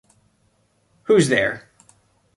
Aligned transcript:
Who’s 1.03 1.29
there? 1.29 1.69